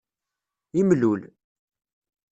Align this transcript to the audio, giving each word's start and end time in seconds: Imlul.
Imlul. 0.79 1.21